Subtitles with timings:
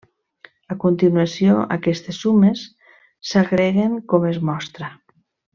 [0.75, 2.65] A continuació aquestes sumes
[3.33, 4.95] s'agreguen, com es mostra.